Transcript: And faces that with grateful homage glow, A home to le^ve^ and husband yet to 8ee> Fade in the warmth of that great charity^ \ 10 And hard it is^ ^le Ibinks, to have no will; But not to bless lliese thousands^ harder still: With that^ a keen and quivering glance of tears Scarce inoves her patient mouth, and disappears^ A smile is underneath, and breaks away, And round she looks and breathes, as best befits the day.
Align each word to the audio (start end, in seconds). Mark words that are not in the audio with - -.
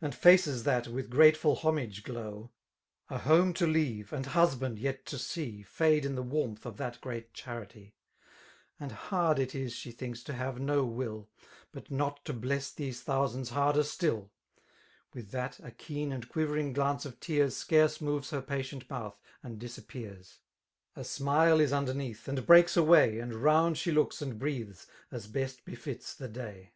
And 0.00 0.14
faces 0.14 0.62
that 0.62 0.88
with 0.88 1.10
grateful 1.10 1.56
homage 1.56 2.04
glow, 2.04 2.50
A 3.10 3.18
home 3.18 3.52
to 3.52 3.66
le^ve^ 3.66 4.12
and 4.12 4.24
husband 4.24 4.78
yet 4.78 5.04
to 5.04 5.16
8ee> 5.16 5.66
Fade 5.66 6.06
in 6.06 6.14
the 6.14 6.22
warmth 6.22 6.64
of 6.64 6.78
that 6.78 6.98
great 7.02 7.34
charity^ 7.34 7.92
\ 7.92 8.78
10 8.78 8.80
And 8.80 8.92
hard 8.92 9.38
it 9.38 9.50
is^ 9.50 9.74
^le 9.82 9.94
Ibinks, 9.94 10.24
to 10.24 10.32
have 10.32 10.58
no 10.58 10.86
will; 10.86 11.28
But 11.70 11.90
not 11.90 12.24
to 12.24 12.32
bless 12.32 12.72
lliese 12.72 13.04
thousands^ 13.04 13.50
harder 13.50 13.82
still: 13.82 14.30
With 15.12 15.32
that^ 15.32 15.62
a 15.62 15.70
keen 15.70 16.12
and 16.12 16.30
quivering 16.30 16.72
glance 16.72 17.04
of 17.04 17.20
tears 17.20 17.54
Scarce 17.54 17.98
inoves 17.98 18.30
her 18.30 18.40
patient 18.40 18.88
mouth, 18.88 19.20
and 19.42 19.60
disappears^ 19.60 20.38
A 20.96 21.04
smile 21.04 21.60
is 21.60 21.74
underneath, 21.74 22.26
and 22.26 22.46
breaks 22.46 22.78
away, 22.78 23.18
And 23.18 23.34
round 23.34 23.76
she 23.76 23.92
looks 23.92 24.22
and 24.22 24.38
breathes, 24.38 24.86
as 25.10 25.26
best 25.26 25.62
befits 25.66 26.14
the 26.14 26.28
day. 26.28 26.72